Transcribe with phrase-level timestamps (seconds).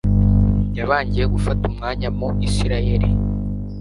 [0.77, 3.09] yabangiye gufata umwanya mu Isiraeli;